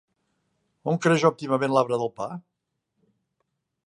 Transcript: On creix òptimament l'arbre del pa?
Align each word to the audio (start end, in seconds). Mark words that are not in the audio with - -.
On 0.93 0.97
creix 1.03 1.25
òptimament 1.29 1.75
l'arbre 1.75 2.01
del 2.05 2.11
pa? 2.21 2.31